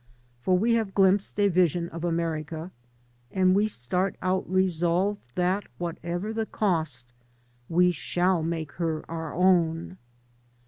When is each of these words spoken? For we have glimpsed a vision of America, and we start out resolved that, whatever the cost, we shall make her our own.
For 0.39 0.57
we 0.57 0.73
have 0.73 0.95
glimpsed 0.95 1.39
a 1.39 1.47
vision 1.47 1.87
of 1.89 2.03
America, 2.03 2.71
and 3.31 3.53
we 3.55 3.67
start 3.67 4.15
out 4.23 4.49
resolved 4.51 5.21
that, 5.35 5.65
whatever 5.77 6.33
the 6.33 6.47
cost, 6.47 7.05
we 7.69 7.91
shall 7.91 8.41
make 8.41 8.71
her 8.81 9.05
our 9.07 9.31
own. 9.35 9.99